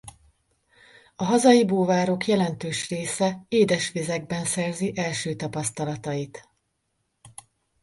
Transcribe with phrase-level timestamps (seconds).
[1.15, 6.49] A hazai búvárok jelentős része édesvizekben szerzi első tapasztalatait.